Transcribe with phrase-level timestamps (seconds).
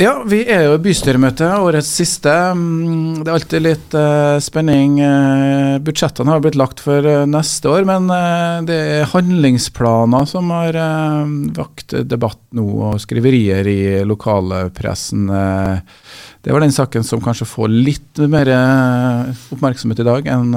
[0.00, 2.32] Ja, vi er jo i bystyremøte, årets siste.
[2.56, 4.94] Mm, det er alltid litt uh, spenning.
[4.96, 8.08] Uh, budsjettene har blitt lagt for uh, neste år, men
[8.64, 10.78] det er handlingsplaner som har
[11.52, 15.28] vakt debatt nå, og skriverier i lokalpressen.
[15.28, 18.48] det var den saken som kanskje får litt mer
[19.52, 20.54] oppmerksomhet i dag enn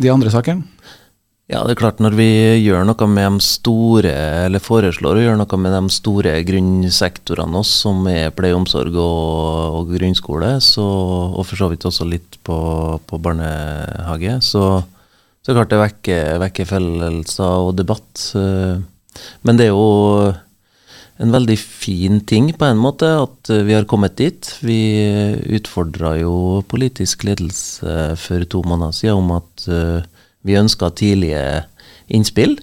[0.00, 0.79] de andre sakene?
[1.50, 2.28] Ja, det er klart når vi
[2.62, 4.10] gjør noe med de store,
[4.46, 8.94] eller foreslår å gjøre noe med de store grunnsektorene oss, som er pleie og omsorg
[8.94, 10.84] og, og grunnskole, så,
[11.34, 12.58] og for så vidt også litt på,
[13.02, 14.62] på barnehage, så,
[15.42, 18.28] så klart det vekker, vekker følelser og debatt.
[19.42, 20.30] Men det er jo
[21.20, 24.54] en veldig fin ting på en måte at vi har kommet dit.
[24.62, 24.78] Vi
[25.58, 29.66] utfordra jo politisk ledelse for to måneder siden om at
[30.46, 31.44] vi ønska tidlige
[32.10, 32.56] innspill,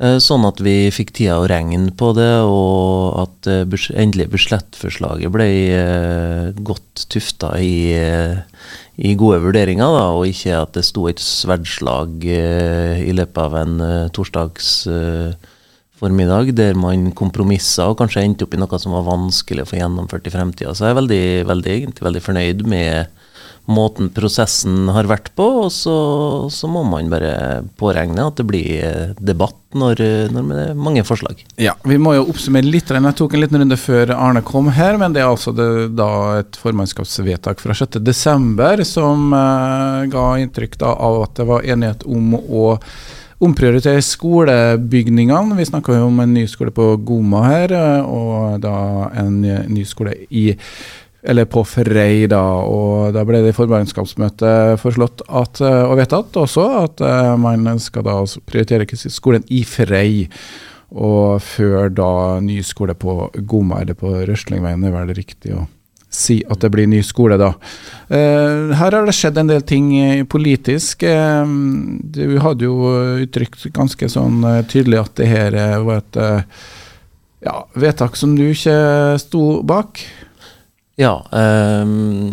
[0.00, 5.34] eh, sånn at vi fikk tida å regne på det, og at endelig eh, budsjettforslaget
[5.34, 7.92] ble eh, godt tufta i,
[8.96, 13.78] i gode vurderinger, da, og ikke at det sto et sverdslag i løpet av en
[14.14, 14.88] torsdags
[15.98, 19.80] formiddag der man kompromissa og kanskje endte opp i noe som var vanskelig å få
[19.80, 20.74] gjennomført i fremtida.
[20.74, 23.18] Så jeg er veldig, veldig, egentlig veldig fornøyd med
[23.68, 25.94] måten prosessen har vært på, og så,
[26.52, 27.32] så, må man bare
[27.80, 30.00] påregne at det blir debatt når,
[30.32, 31.42] når det er mange forslag.
[31.60, 32.88] Ja, Vi må jo oppsummere litt.
[32.88, 36.10] Jeg tok en liten runde før Arne kom her, men det er altså det, da
[36.40, 38.84] et formannskapsvedtak fra 6.12.
[38.88, 42.66] som uh, ga inntrykk da, av at det var enighet om å
[43.44, 45.58] omprioritere skolebygningene.
[45.60, 49.84] Vi snakka jo om en ny skole på Goma her, eh, og da en ny
[49.86, 50.48] skole i
[51.22, 52.42] eller på Frei, da.
[52.62, 57.80] Og da ble det i formannskapsmøtet foreslått at, eh, og vedtatt også at uh, man
[57.82, 60.28] skal da prioritere skolen i Frei.
[60.88, 65.66] Og før da ny skole på Goma, eller på Røslingveien, er vel riktig å
[66.08, 67.50] si at det blir ny skole, da.
[68.08, 69.90] Uh, her har det skjedd en del ting
[70.30, 71.02] politisk.
[71.02, 72.94] Du hadde jo
[73.26, 76.22] uttrykt ganske sånn tydelig at det her var et
[77.44, 78.78] ja, vedtak som du ikke
[79.20, 80.00] sto bak.
[80.98, 82.32] Ja, um,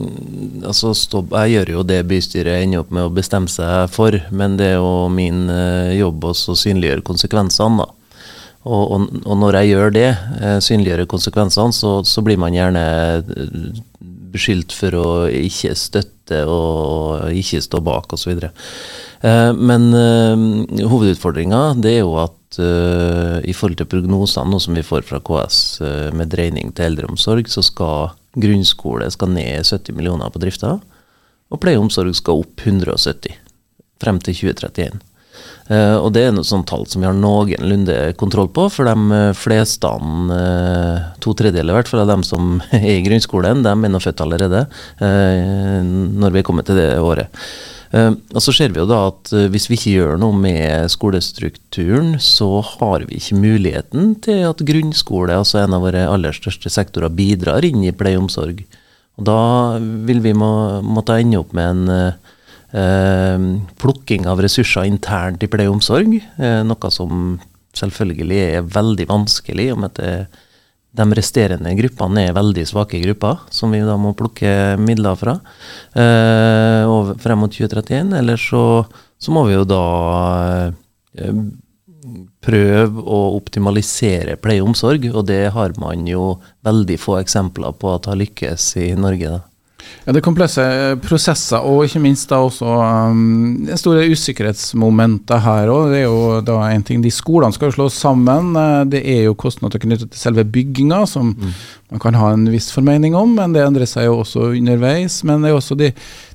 [0.65, 4.55] altså stopp, jeg gjør jo det bystyret ender opp med å bestemme seg for, men
[4.57, 7.85] det er jo min uh, jobb også å synliggjøre konsekvensene.
[7.85, 8.17] da.
[8.65, 10.07] Og, og, og, når jeg gjør det,
[10.39, 12.83] uh, synliggjøre konsekvensene, så, så, blir man gjerne
[13.21, 13.69] uh,
[14.33, 18.47] beskyldt for å ikke støtte og ikke stå bak osv.
[19.21, 25.59] Men hovedutfordringa er jo at i forhold til prognosene, noe som vi får fra KS
[26.17, 30.77] med dreining til eldreomsorg, så skal Grunnskole skal ned 70 millioner på drifta,
[31.51, 33.35] og pleie og omsorg skal opp 170
[34.01, 35.03] frem til 2031.
[35.65, 38.87] Uh, eh, og det er noe sånt tall som vi har noenlunde kontroll på, for
[38.87, 43.63] de uh, fleste, uh, to tredjedeler i hvert fall av dem som er i grunnskolen,
[43.65, 44.65] de er nå født allerede
[44.99, 47.43] når vi er kommet til det året.
[47.93, 50.91] Uh, og Så ser vi jo da at uh, hvis vi ikke gjør noe med
[50.93, 56.71] skolestrukturen, så har vi ikke muligheten til at grunnskole, altså en av våre aller største
[56.73, 58.63] sektorer, bidrar inn i pleie og omsorg.
[59.15, 59.41] Og Da
[59.79, 62.15] vil vi må, måtte ende opp med en
[62.75, 63.43] uh,
[63.79, 67.37] plukking av ressurser internt i pleie og omsorg, noe som
[67.75, 69.69] selvfølgelig er veldig vanskelig.
[69.71, 70.15] om at det
[70.95, 75.35] de resterende gruppene er veldig svake grupper, som vi da må plukke midler fra
[75.97, 78.15] eh, frem mot 2031.
[78.19, 78.63] Eller så,
[79.17, 79.83] så, må vi jo da
[81.19, 81.41] eh,
[82.45, 86.35] prøve å optimalisere pleie og omsorg, og det har man jo
[86.65, 89.37] veldig få eksempler på at har lykkes i Norge.
[89.37, 89.43] da.
[90.05, 92.69] Ja, Det er komplekse eh, prosesser, og ikke minst da også
[93.09, 95.93] um, store usikkerhetsmomenter her òg.
[95.93, 98.51] Det er jo da en ting, De skolene skal jo slås sammen.
[98.53, 101.55] Eh, det er jo kostnader knyttet til selve bygginga, som mm.
[101.95, 105.23] man kan ha en viss formening om, men det endrer seg jo også underveis.
[105.25, 105.89] Men det er også de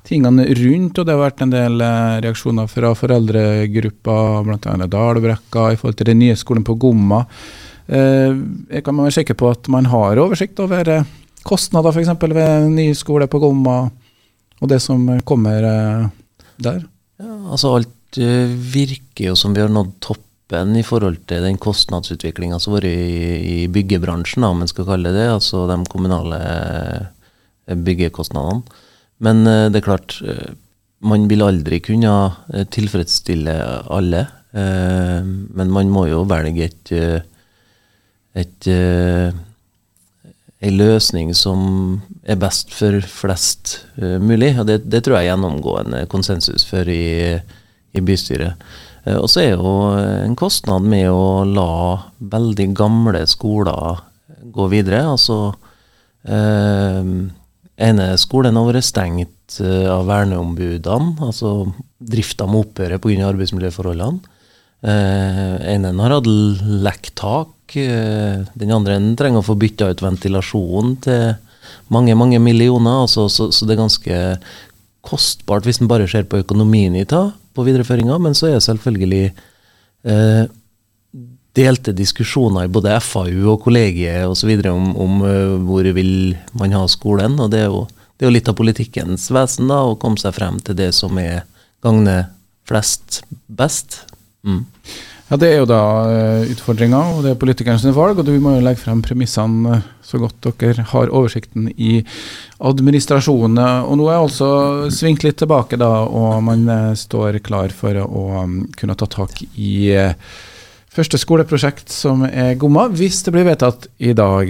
[0.07, 4.77] tingene rundt, og det har vært en del eh, reaksjoner fra foreldregrupper, bl.a.
[4.83, 7.23] Dalbrekka, i forhold til den nye skolen på Gomma.
[7.91, 10.87] Jeg kan være sikker på at man har oversikt over
[11.47, 12.11] Kostnader f.eks.
[12.21, 13.83] ved ny skole på Gomma,
[14.61, 16.09] og det som kommer eh,
[16.61, 16.83] der?
[17.21, 21.57] Ja, altså Alt uh, virker jo som vi har nådd toppen i forhold til den
[21.61, 26.39] kostnadsutviklinga som har vært i, byggebransjen, om en skal kalle det altså de kommunale
[27.71, 28.81] byggekostnadene.
[29.23, 30.17] Men det er klart,
[30.99, 33.55] man vil aldri kunne tilfredsstille
[33.87, 34.25] alle.
[34.51, 36.91] men man må jo velge et,
[38.43, 38.69] et
[40.61, 41.61] ei løsning som
[42.21, 44.53] er best for flest uh, mulig.
[44.59, 47.39] og det, det, tror jeg er gjennomgående konsensus for i,
[47.97, 48.61] i bystyret.
[49.07, 51.71] Uh, og så er jo en kostnad med å la
[52.19, 54.03] veldig gamle skoler
[54.53, 55.03] gå videre.
[55.09, 57.13] altså uh,
[57.81, 61.65] ene skolen har vært stengt av verneombudene, altså
[61.99, 63.25] drifta må opphøre pga.
[63.27, 64.21] arbeidsmiljøforholdene.
[64.81, 66.29] Eh, ene har hatt
[66.85, 67.75] lekktak.
[67.77, 71.35] Eh, den andre trenger å få bytta ut ventilasjonen til
[71.93, 73.03] mange mange millioner.
[73.05, 74.17] Altså, så, så, det er ganske
[75.05, 78.65] kostbart hvis en bare ser på økonomien i ta på videreføringa, men så er det
[78.65, 79.23] selvfølgelig
[80.07, 80.43] eh,
[81.57, 84.51] delte diskusjoner i både FAU og kollegiet osv.
[84.71, 87.35] om, om uh, hvor vil man ha skolen.
[87.39, 87.83] og det er, jo,
[88.15, 91.19] det er jo litt av politikkens vesen da, å komme seg frem til det som
[91.19, 91.43] er
[91.83, 92.29] gagner
[92.69, 94.05] flest best.
[94.47, 94.65] Mm.
[95.31, 98.19] Ja, Det er jo da uh, utfordringa, og det er politikernes valg.
[98.19, 102.01] Og du må jo legge frem premissene uh, så godt dere har oversikten i
[102.59, 103.61] administrasjonen.
[103.87, 104.51] Og nå er jeg altså
[104.91, 109.39] svingt litt tilbake, da, og man uh, står klar for å um, kunne ta tak
[109.55, 109.95] i
[110.91, 112.89] første skoleprosjekt som er gomma.
[112.91, 114.49] Hvis det blir vedtatt i dag,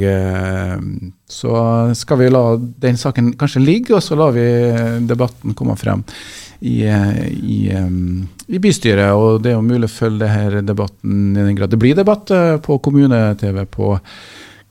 [1.30, 1.52] så
[1.94, 4.48] skal vi la den saken kanskje ligge, og så lar vi
[5.06, 6.02] debatten komme frem
[6.62, 7.72] i, i,
[8.48, 9.14] i, bystyret.
[9.18, 12.32] Og det er jo mulig å følge denne debatten i den grad det blir debatt
[12.36, 13.96] eh, på kommune-TV på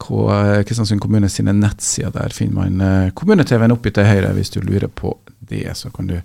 [0.01, 2.15] Kristiansund kommune sine nettsider.
[2.15, 5.13] Der finner man eh, kommune-TV-en oppi til høyre hvis du lurer på
[5.51, 5.67] det.
[5.77, 6.17] Så kan du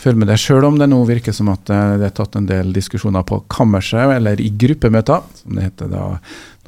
[0.00, 2.48] følge med deg sjøl om det nå virker som at eh, det er tatt en
[2.48, 6.06] del diskusjoner på kammerset, eller i gruppemøter, som det heter da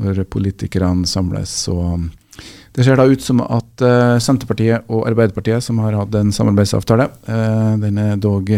[0.02, 1.56] når politikerne samles.
[1.72, 2.10] og
[2.74, 7.06] det ser da ut som at uh, Senterpartiet og Arbeiderpartiet, som har hatt en samarbeidsavtale,
[7.28, 8.50] uh, den er dog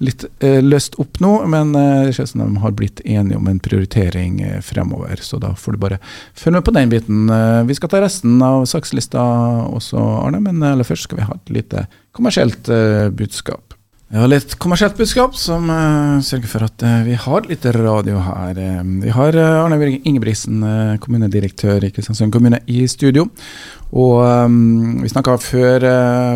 [0.00, 3.50] litt uh, løst opp nå, men det ser ut som de har blitt enige om
[3.50, 5.20] en prioritering fremover.
[5.20, 6.00] Så da får du bare
[6.32, 7.32] følge med på den biten.
[7.68, 9.20] vi skal ta resten av sakslista
[9.68, 11.84] også, Arne, men aller først skal vi ha et lite
[12.16, 12.70] kommersielt
[13.16, 13.69] budskap.
[14.10, 18.58] Har litt kommersielt budskap som uh, sørger for at uh, vi har litt radio her.
[18.58, 20.64] Uh, vi har Arne Ingebrigtsen,
[20.98, 23.30] kommunedirektør i Kristiansund kommune, i studio.
[23.94, 24.18] Og
[24.50, 25.86] um, vi snakka før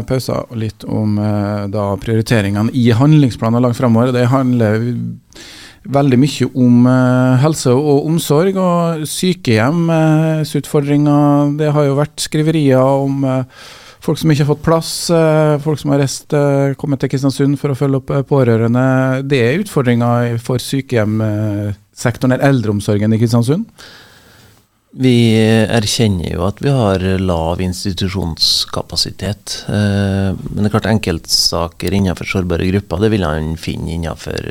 [0.06, 1.18] pausa litt om
[1.74, 4.12] da prioriteringene i handlingsplanen langt framover.
[4.14, 4.94] Det handler
[5.84, 6.86] veldig mye om
[7.42, 11.58] helse og omsorg og sykehjemsutfordringer.
[11.58, 13.26] det har jo vært skriverier om
[14.04, 17.58] folk som ikke har fått plass, eh, folk som har reist, eh, kommet til Kristiansund
[17.60, 19.26] for å følge opp eh, pårørende.
[19.26, 23.70] Det er utfordringer for sykehjemsektoren, eller eldreomsorgen i Kristiansund?
[24.94, 29.64] Vi erkjenner jo at vi har lav institusjonskapasitet.
[29.66, 34.46] Men det er klart enkeltsaker innenfor sårbare grupper det vil han finne innenfor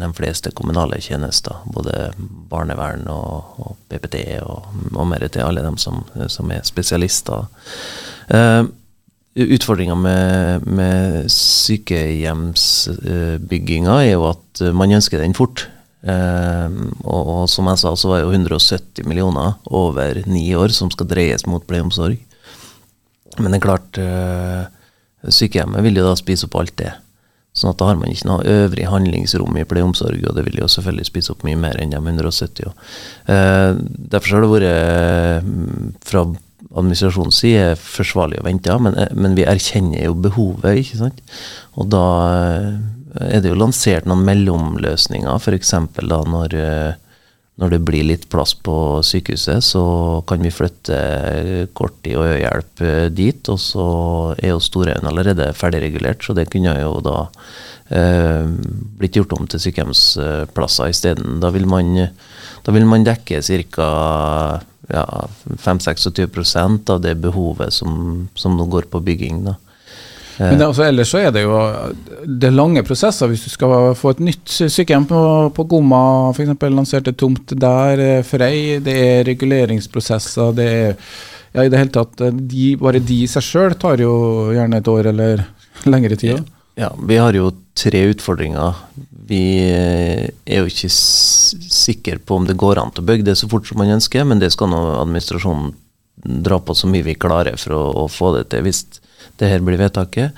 [0.00, 1.60] de fleste kommunale tjenester.
[1.68, 6.00] Både barnevern og, PPT og, og mer til alle dem som,
[6.32, 7.44] som er spesialister.
[9.34, 15.66] Utfordringa med, med sykehjemsbygginga er jo at man ønsker den fort.
[16.04, 16.68] Eh,
[17.02, 20.90] og, og, som jeg sa, så var det jo 170 millioner over ni år som
[20.92, 22.18] skal dreies mot pleieomsorg.
[23.40, 24.62] Men det er klart, eh,
[25.24, 26.92] sykehjemmet vil jo da spise opp alt det.
[27.54, 30.68] Sånn at da har man ikke noe øvrig handlingsrom i pleieomsorg, og det vil jo
[30.70, 32.74] selvfølgelig spise opp mye mer enn de 170.
[33.30, 33.70] Eh,
[34.14, 34.74] derfor har det vært
[36.04, 36.22] fra
[36.74, 40.80] administrasjonens side er forsvarlig å vente, men, men, vi erkjenner jo behovet.
[40.82, 41.22] ikke sant?
[41.78, 42.04] Og da
[42.34, 42.68] eh,
[43.34, 45.74] er det jo lansert noen mellomløsninger, f.eks.
[46.00, 47.20] da når, eh,
[47.62, 48.76] når det blir litt plass på
[49.06, 49.84] sykehuset, så
[50.26, 50.98] kan vi flytte
[51.78, 53.52] Korti og Øhjelp eh, dit.
[53.52, 53.86] Og så
[54.40, 57.18] er jo Storhaugen allerede ferdigregulert, så det kunne jo da
[57.94, 58.50] eh,
[58.98, 61.38] blitt gjort om til sykehjemsplasser isteden.
[61.38, 63.90] Da, da vil man dekke ca
[64.88, 65.04] ja,
[65.64, 69.44] 5-26 av det behovet som, som, nå går på bygging.
[69.46, 69.54] Da.
[70.38, 71.58] Men det, altså, ellers så er det jo
[72.26, 73.30] det er lange prosesser.
[73.30, 75.20] Hvis du skal få et nytt sykehjem på,
[75.54, 76.56] på Gomma, f.eks.
[76.74, 80.98] lanserte tomt der, eh, Frei, det er reguleringsprosesser, det er
[81.54, 84.14] ja, i det hele tatt, eh, de, Bare de i seg sjøl tar jo
[84.54, 85.46] gjerne et år eller
[85.86, 86.40] lengre tid.
[86.40, 86.53] Ja.
[86.74, 88.74] Ja, vi har jo tre utfordringer.
[89.28, 93.38] Vi eh, er jo ikke sikre på om det går an til å bygge det
[93.38, 95.72] så fort som man ønsker, men det skal nå administrasjonen
[96.24, 98.84] dra på så mye vi klarer for å, å få det til, hvis
[99.40, 100.34] det her blir vedtaket.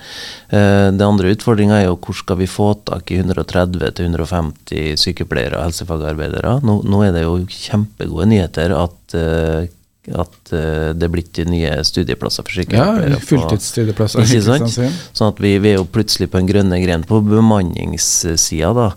[0.48, 5.68] Eh, det andre utfordringa er jo hvor skal vi få tak i 130-150 sykepleiere og
[5.68, 6.58] helsefagarbeidere.
[6.64, 9.68] Nå, nå, er det jo kjempegode nyheter at uh,
[10.14, 13.10] at uh, det er blitt nye studieplasser for sykepleiere.
[13.16, 14.22] Ja, fulltidsstudieplasser.
[14.22, 14.76] Ikke sant?
[15.16, 18.90] Sånn at vi, vi, er jo plutselig på en grønne gren på bemanningssida, da.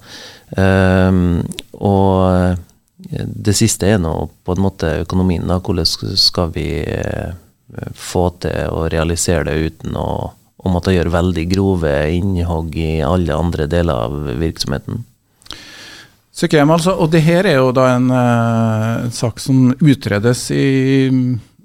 [0.50, 1.44] Um,
[1.78, 2.56] og eh,
[3.22, 4.14] det siste er nå
[4.46, 5.46] på en måte økonomien.
[5.50, 7.38] da, Hvordan skal vi uh,
[7.94, 13.38] få til å realisere det uten å, å måtte gjøre veldig grove innhogg i alle
[13.38, 15.06] andre deler av virksomheten?
[16.40, 16.96] Sykehjem, altså.
[16.96, 18.10] Og det her er jo da en
[19.10, 20.66] en sak som utredes i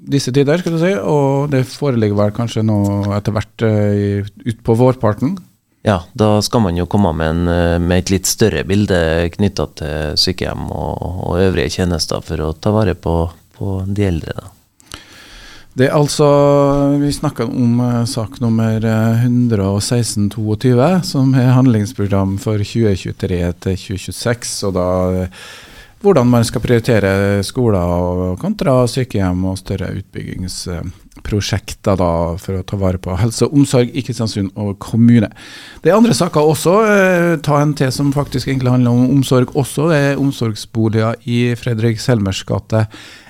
[0.04, 2.78] disse tider, skal du si, og det foreligger vel kanskje nå
[3.16, 5.36] etter hvert uh, utpå vårparten?
[5.84, 8.96] Ja, da skal man jo komme med, en, eh, med et litt større bilde
[9.34, 13.18] knytta til sykehjem og, og, øvrige tjenester for å ta vare på,
[13.58, 14.32] på de eldre.
[14.38, 14.53] da.
[15.74, 16.26] Det er altså
[17.00, 24.52] Vi snakka om uh, sak nummer 11622, som er handlingsprogram for 2023 til 2026.
[24.68, 24.84] Og da
[25.24, 25.26] uh,
[26.04, 32.98] hvordan man skal prioritere skoler kontra sykehjem og større utbyggingsprosjekter da, for å ta vare
[33.00, 35.28] på helse og omsorg i Kristiansund og kommune.
[35.80, 36.72] Det er andre saker også.
[36.90, 39.82] Eh, ta en til som faktisk egentlig handler om omsorg også.
[39.92, 42.80] Det er omsorgsboliger i Fredrik Selmers gate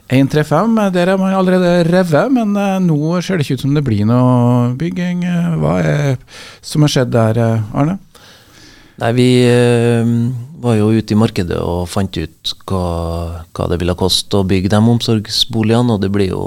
[0.08, 0.78] 135.
[0.94, 4.08] Der er man allerede revet, men eh, nå ser det ikke ut som det blir
[4.08, 5.24] noe bygging.
[5.62, 6.18] Hva er
[6.64, 7.98] som har skjedd der, Arne?
[9.00, 9.28] Nei, vi
[10.64, 12.84] var jo ute i markedet og fant ut hva,
[13.56, 15.96] hva det ville koste å bygge de omsorgsboligene.
[15.96, 16.44] Og det blir jo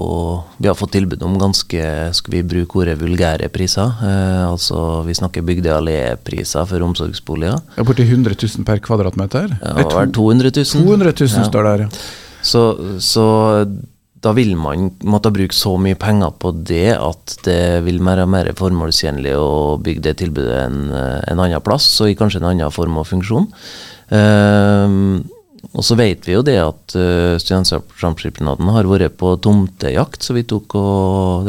[0.57, 1.81] Vi har fått tilbud om ganske,
[2.17, 3.93] skal vi bruke ordet, vulgære priser.
[4.01, 5.75] Eh, altså vi snakker bygde
[6.67, 7.59] for omsorgsboliger.
[7.77, 9.57] Ja, Borti 100 000 per kvadratmeter?
[9.61, 10.65] Ja, det var 200 000.
[10.65, 11.43] 200 000 ja.
[11.51, 11.89] står der, ja.
[12.48, 12.63] Så,
[13.04, 13.27] så
[14.24, 18.50] da vil man måtte bruke så mye penger på det at det vil være mer
[18.58, 22.98] formålstjenlig å bygge det tilbudet en, en annen plass, og i kanskje en annen form
[23.01, 23.50] og funksjon.
[24.08, 25.20] Uh,
[25.75, 30.46] og så vet vi jo det at uh, Studentsamskipnaden har vært på tomtejakt, så vi
[30.48, 30.77] tok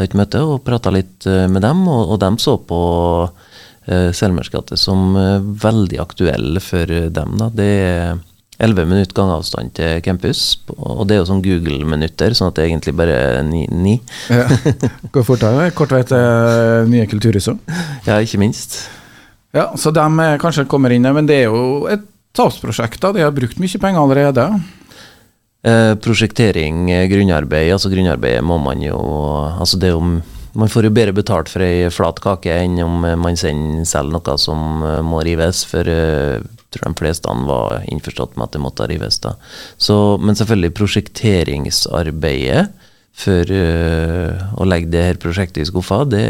[0.03, 2.81] et møte og prata litt uh, med dem, og, og de så på
[3.29, 7.39] uh, Selmers gate som uh, veldig aktuell for dem.
[7.41, 7.49] Da.
[7.55, 8.19] Det er
[8.59, 10.43] 11 minutter gangavstand til campus,
[10.75, 13.99] og det er jo sånn Google-minutter, sånn at det er egentlig bare er ni.
[14.35, 14.49] ja.
[15.15, 15.69] Går fortere.
[15.79, 17.61] Kort vei til nye kulturhuset.
[18.09, 18.81] Ja, ikke minst.
[19.55, 20.05] Ja, Så de
[20.43, 22.03] kanskje kommer inn der, men det er jo et
[22.37, 23.07] tapsprosjekt.
[23.15, 24.49] De har brukt mye penger allerede.
[25.67, 27.73] Eh, prosjektering, eh, grunnarbeid.
[27.73, 28.99] Altså grunnarbeidet må man jo
[29.59, 30.03] Altså det jo
[30.59, 34.37] man får jo bedre betalt for ei flat kake enn om man sender selv noe
[34.41, 35.65] som eh, må rives.
[35.69, 36.41] For eh,
[36.75, 39.19] tror de fleste var innforstått med at det måtte rives.
[39.25, 39.35] da.
[39.77, 42.69] Så, men selvfølgelig prosjekteringsarbeidet
[43.19, 46.25] for uh, å legge det her prosjektet i skuffa, det,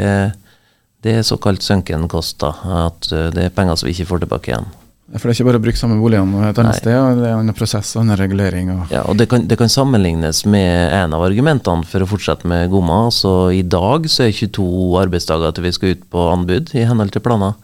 [1.05, 2.45] det er såkalt sunken kost.
[2.45, 4.71] At uh, det er penger som vi ikke får tilbake igjen.
[5.09, 7.39] For det er ikke bare å bruke samme boligene et annet sted, og det er
[7.41, 8.75] en prosess og en regulering.
[8.75, 12.49] Og ja, og det kan, det kan, sammenlignes med en av argumentene for å fortsette
[12.51, 13.07] med Gomma.
[13.15, 14.69] Så I dag så er 22
[15.01, 17.57] arbeidsdager til vi skal ut på anbud, i henhold til planer.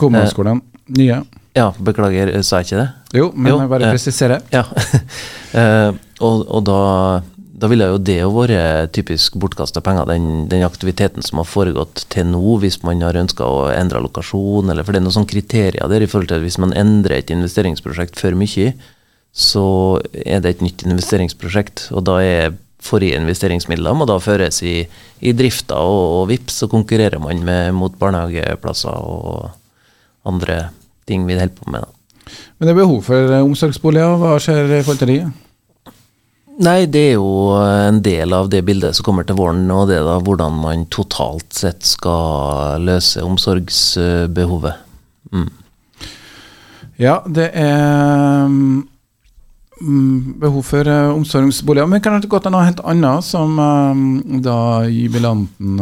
[0.00, 1.22] Gommaskolen, eh, nye.
[1.56, 3.18] Ja, beklager, sa jeg ikke det?
[3.18, 4.44] Jo, men jo, jeg bare presiserer.
[4.54, 4.64] Ja.
[5.60, 5.90] eh,
[6.20, 6.80] og, og da
[7.60, 12.06] da ville jo det jo vært typisk bortkasta penger, den, den, aktiviteten som har foregått
[12.12, 15.32] til nå, hvis man har ønska å endre lokasjon, eller for det er noen sånne
[15.34, 18.72] kriterier der i forhold til at hvis man endrer et investeringsprosjekt for mye,
[19.36, 19.66] så
[20.24, 24.78] er det et nytt investeringsprosjekt, og da er forrige investeringsmidler må da føres i,
[25.20, 29.50] i drifta, og, og vips, så konkurrerer man med, mot barnehageplasser og
[30.24, 30.62] andre
[31.10, 31.84] ting vi holder på med.
[31.84, 32.34] Da.
[32.58, 35.22] Men det er behov for omsorgsboliger, hva skjer i forhold til det?
[36.60, 39.96] Nei, det er jo en del av det bildet som kommer til våren, og det
[39.96, 44.82] er da hvordan man totalt sett skal løse omsorgsbehovet.
[45.32, 45.48] Mm.
[47.00, 51.88] Ja, det er mm, behov for uh, omsorgsboliger.
[51.88, 55.80] Men kan det gå til noe helt annet, som um, da jubilanten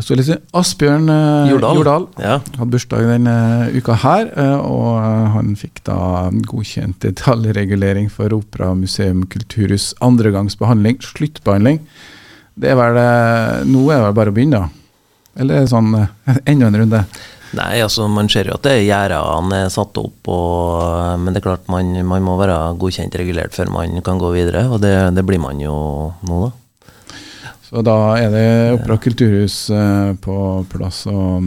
[0.00, 2.38] så litt Asbjørn eh, Jordal, Jordal ja.
[2.56, 3.34] hadde bursdag denne
[3.76, 11.02] uka her, eh, og eh, han fikk da godkjent detaljregulering for opera, museum, kulturhus, andregangsbehandling,
[11.04, 11.82] sluttbehandling.
[12.56, 12.96] Det er vel,
[13.68, 15.12] Nå er det vel bare å begynne, da?
[15.42, 15.92] Eller er sånn
[16.50, 17.04] enda en runde?
[17.52, 21.42] Nei, altså man ser jo at det er gjerdene er satt opp, og, men det
[21.42, 24.94] er klart man, man, må være godkjent regulert før man kan gå videre, og det,
[25.12, 25.76] det blir man jo
[26.24, 26.52] nå, da.
[27.72, 31.08] Så da er det Opera kulturhus eh, på plass.
[31.08, 31.40] og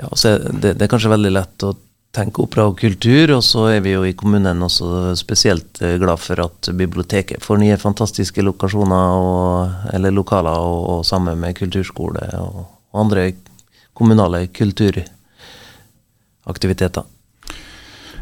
[0.00, 1.74] ja, altså det, det, er kanskje veldig lett å
[2.14, 6.18] tenke opera og kultur, og så er vi jo i kommunen også spesielt eh, glad
[6.22, 12.24] for at biblioteket får nye fantastiske lokasjoner, og, eller lokaler, og, og sammen med kulturskole
[12.40, 13.22] og, og andre
[13.94, 17.04] kommunale kulturaktiviteter.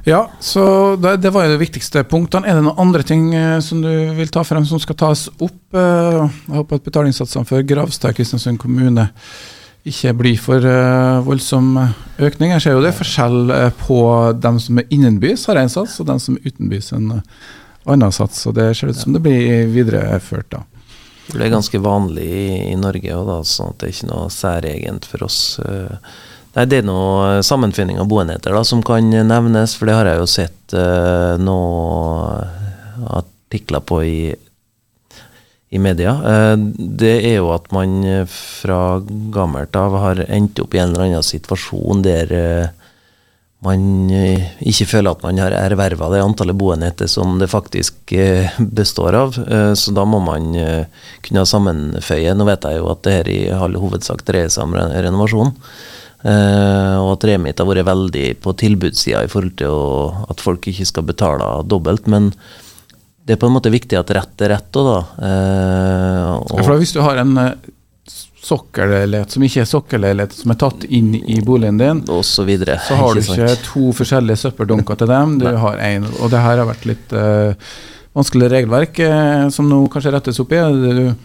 [0.05, 2.49] Ja, så det, det, var jo de viktigste punktene.
[2.51, 5.61] Er det noen andre ting eh, som du vil ta frem som skal tas opp?
[5.79, 6.19] Eh,
[6.49, 9.07] jeg håper at betalingssatsene for Gravstad Kristiansund kommune
[9.87, 11.73] ikke blir for uh, voldsom
[12.23, 12.53] økning.
[12.55, 13.97] Jeg ser jo det er forskjell på
[14.39, 17.09] dem som er innenbys har en sats, og dem som er utenbys en
[17.91, 18.45] annen sats.
[18.47, 20.63] og Det ser ut som det blir videreført da.
[21.33, 25.11] Det er ganske vanlig i, i Norge, da, sånn at det er ikke noe særegent
[25.11, 25.41] for oss.
[25.59, 25.99] Uh,
[26.53, 30.21] Nei, Det er noe sammenfinning av boenheter da, som kan nevnes, for det har jeg
[30.21, 34.17] jo sett uh, noen artikler på i
[35.73, 36.13] i media.
[36.21, 39.01] Uh, det er jo at man eh, fra
[39.33, 42.67] gammelt av har endt opp i en eller annen situasjon der uh,
[43.65, 48.11] man ikke føler at man har erverva det antallet boenheter som det faktisk
[48.59, 49.39] består av.
[49.79, 50.49] Så da må man
[51.23, 52.35] kunne sammenføye.
[52.35, 55.55] Nå vet jeg jo at det her i all hovedsak dreier seg om renovasjon.
[56.23, 61.07] Og at Remit har vært veldig på tilbudssida i forhold til at folk ikke skal
[61.09, 62.07] betale dobbelt.
[62.11, 62.31] Men
[63.27, 64.99] det er på en måte viktig at rett er rett òg, da.
[65.23, 67.53] Uh, ja, hvis du har en uh,
[68.43, 72.81] sokkelleilighet som ikke er sokkelleilighet, som er tatt inn i boligen din, og så, videre,
[72.83, 75.55] så har du ikke to forskjellige søppeldunker til dem, du Nei.
[75.63, 76.09] har én.
[76.19, 77.55] Og det her har vært litt uh,
[78.13, 80.61] vanskelig regelverk eh, som nå kanskje rettes opp i?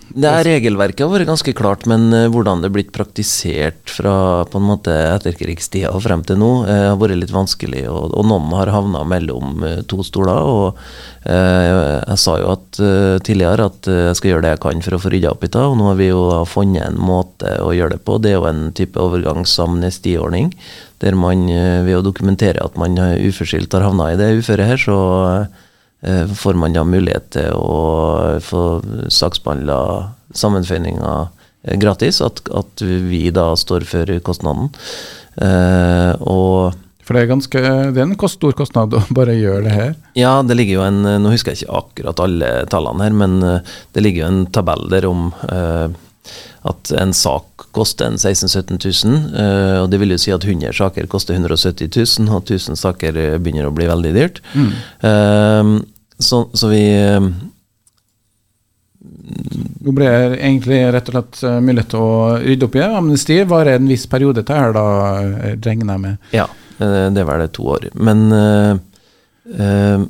[0.07, 4.45] Det er Regelverket har vært ganske klart, men eh, hvordan det er blitt praktisert fra
[4.47, 7.83] på en måte etterkrigstida og frem til nå, eh, har vært litt vanskelig.
[7.91, 10.47] Og, og noen har havna mellom to stoler.
[10.47, 10.79] og
[11.27, 11.73] eh,
[12.07, 12.81] Jeg sa jo at,
[13.27, 15.67] tidligere at jeg skal gjøre det jeg kan for å få rydda opp i det,
[15.67, 18.19] og nå har vi jo funnet en måte å gjøre det på.
[18.23, 20.53] Det er jo en type overgangsamnestiordning,
[21.03, 21.45] der man
[21.85, 24.97] ved å dokumentere at man uforskyldt har havna i det uføret her, så
[26.37, 28.63] får man da mulighet til å få
[29.09, 29.79] saksbehandla
[30.33, 31.13] sammenføyninga
[31.63, 32.21] eh, gratis.
[32.21, 34.69] At, at, vi da står for kostnaden.
[35.41, 36.77] Eh, og
[37.07, 37.59] for det er, ganske,
[37.95, 39.93] det er en stor kostnad å bare gjøre det her?
[40.19, 43.37] Ja, det ligger jo en Nå husker jeg ikke akkurat alle tallene her, men
[43.95, 45.87] det ligger jo en tabell der om eh,
[46.67, 49.19] at en sak koster en 16 000-17 000.
[49.41, 53.21] Eh, og det vil jo si at 100 saker koster 170 000, og 1000 saker
[53.37, 54.41] begynner å bli veldig dyrt.
[54.55, 54.73] Mm.
[55.11, 55.77] Eh,
[56.17, 57.21] så, så, vi eh,
[59.85, 63.41] Nå ble det egentlig rett og slett eh, mulighet til å rydde opp i amnesti.
[63.47, 64.85] Var det en viss periode til her, da,
[65.21, 66.29] eh, regner jeg med?
[66.35, 67.87] Ja, det var det to år.
[67.97, 68.77] Men øh,
[69.57, 70.03] uh,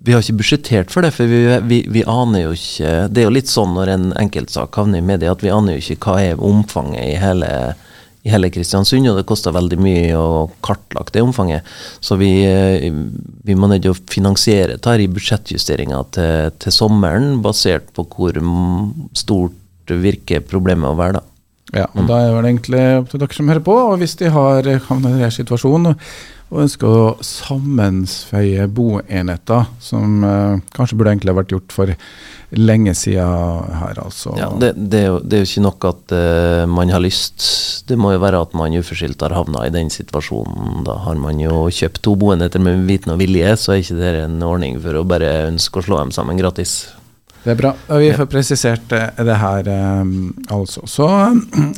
[0.00, 3.26] vi har ikke budsjettert for det, for vi, vi, vi, aner jo ikke Det er
[3.26, 6.16] jo litt sånn når en enkeltsak havner i media, at vi aner jo ikke hva
[6.24, 7.52] er omfanget i hele
[8.20, 11.68] i hele Kristiansund, og det koster veldig mye å kartlagt det omfanget.
[12.04, 12.28] Så vi,
[13.48, 18.36] vi må nødt til å finansiere dette i budsjettjusteringa til, til, sommeren, basert på hvor
[19.16, 19.56] stort
[20.04, 21.16] virker problemet å være.
[21.16, 21.24] da.
[21.80, 22.10] Ja, og mm.
[22.10, 25.08] da er det egentlig opp til dere som hører på, og hvis de har havnet
[25.08, 25.96] i denne situasjonen
[26.50, 31.92] og ønsker å sammensføye boenheter, som eh, kanskje burde egentlig vært gjort for
[32.58, 34.34] lenge siden her, altså.
[34.38, 37.46] Ja, det, det, er jo, det, er jo, ikke nok at uh, man har lyst.
[37.86, 40.82] Det må jo være at man uforskyldt har havna i den situasjonen.
[40.88, 44.14] Da har man jo kjøpt to boenheter med viten og vilje, så er ikke det
[44.24, 46.80] en ordning for å bare ønske å slå dem sammen gratis.
[47.40, 47.70] Det er bra.
[47.88, 50.10] Og vi får presisert eh, det her, eh,
[50.52, 50.84] altså.
[50.90, 51.08] Så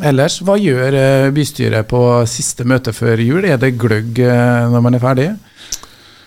[0.09, 3.47] ellers, hva gjør eh, bystyret på siste møte før jul?
[3.47, 4.19] Er det gløgg
[4.73, 5.29] når man er ferdig?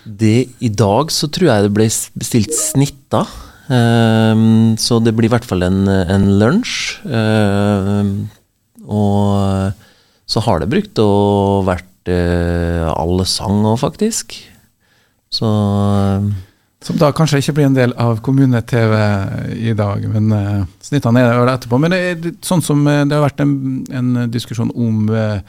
[0.06, 3.28] Det, I dag så tror jeg det ble bestilt snitter.
[3.66, 7.00] Um, så det blir i hvert fall en, en lunsj.
[7.02, 8.28] Um,
[8.86, 9.74] og
[10.30, 11.10] så har det brukt å
[11.66, 14.38] vært uh, alle sang òg, faktisk.
[15.34, 16.30] Så um,
[16.86, 18.92] som da kanskje ikke blir en del av kommune-TV
[19.58, 21.80] i dag, men uh, snittene er det etterpå.
[21.82, 23.56] Men det er sånn som uh, det har vært en,
[23.90, 25.42] en diskusjon om uh,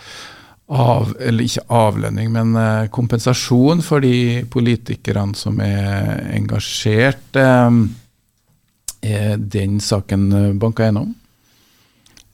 [0.67, 7.37] av, eller ikke avlønning, men uh, kompensasjon for de politikerne som er engasjert.
[7.37, 11.13] er den saken banka gjennom?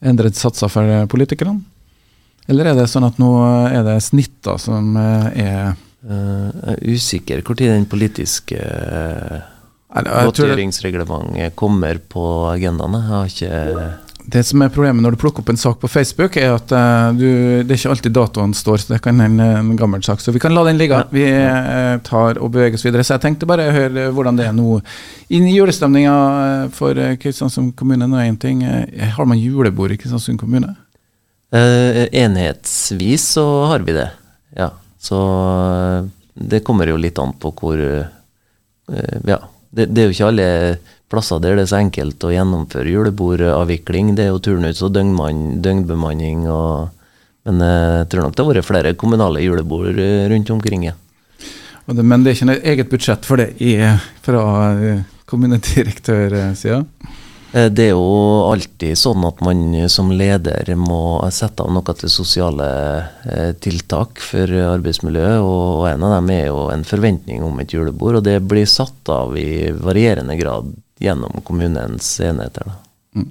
[0.03, 1.59] Endret satser for politikerne?
[2.47, 3.33] Eller er det sånn at nå
[3.67, 8.59] er det snitter som er jeg er usikker når den politiske
[9.93, 12.97] godtgjøringsreglementet uh, kommer på agendaen.
[12.97, 13.91] Jeg har ikke
[14.23, 17.11] det som er problemet når du plukker opp en sak på Facebook, er at uh,
[17.15, 17.25] du,
[17.67, 20.23] det er ikke alltid datoen står, så det kan hende en, gammel sak.
[20.23, 21.01] Så vi kan la den ligge.
[21.11, 23.03] Vi uh, tar og beveger oss videre.
[23.03, 24.79] Så jeg tenkte bare å høre hvordan det er nå
[25.27, 26.15] inn i julestemninga
[26.75, 28.07] for Kristiansund kommune.
[28.07, 28.63] Nå en ting.
[29.17, 30.75] Har man julebord i Kristiansund kommune?
[31.53, 34.07] enhetsvis så har vi det,
[34.57, 34.71] ja.
[35.03, 38.07] Så eh, det kommer jo litt an på hvor eh,
[39.27, 39.41] Ja.
[39.73, 40.47] Det, det, er jo ikke alle
[41.09, 44.11] plasser der det er så enkelt å gjennomføre julebordavvikling.
[44.13, 46.91] Det er jo turnus og døgnbemanning og
[47.43, 50.85] Men jeg tror nok det har vært flere kommunale julebord eh, rundt omkring.
[50.87, 50.93] Ja.
[51.89, 53.49] Men det er ikke noe eget budsjett for det
[54.23, 54.43] fra
[55.27, 56.83] kommunedirektørsida?
[57.53, 59.61] Eh, det er jo alltid sånn at man
[59.91, 62.67] som leder må sette av noe til sosiale
[63.29, 68.19] eh, tiltak for arbeidsmiljøet, og en av dem er jo en forventning om et julebord.
[68.19, 72.73] Og det blir satt av i varierende grad gjennom kommunens enheter.
[73.13, 73.29] Mm.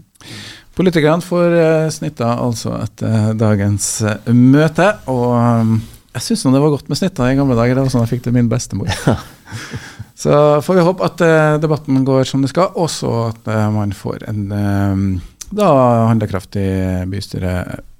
[0.78, 3.88] Politikerne får eh, snitta altså etter dagens
[4.30, 5.80] møte, og
[6.12, 7.74] jeg syns det var godt med snitta i gamle dager.
[7.74, 8.92] Det var sånn jeg fikk til min bestemor.
[10.14, 13.70] Så får vi håpe at eh, debatten går som det skal, og så at eh,
[13.74, 15.06] man får en eh,
[15.52, 15.70] da
[16.08, 16.68] handlekraftig
[17.12, 17.56] bystyre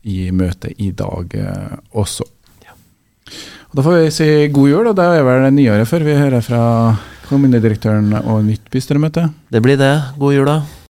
[0.09, 1.35] i møte i dag
[1.93, 2.25] også.
[3.73, 6.45] Og Da får vi si god jul, og det er vel nyåret før vi hører
[6.45, 6.63] fra
[7.29, 9.29] kommunedirektøren og nytt bystyremøte.
[9.53, 9.95] Det blir det.
[10.21, 10.59] God jul, da.